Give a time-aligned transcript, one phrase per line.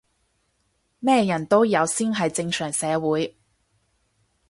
[0.97, 3.37] 咩人都有先係正常社會